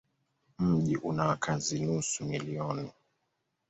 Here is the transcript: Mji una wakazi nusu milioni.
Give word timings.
Mji 0.59 0.97
una 0.97 1.27
wakazi 1.27 1.79
nusu 1.85 2.25
milioni. 2.25 2.91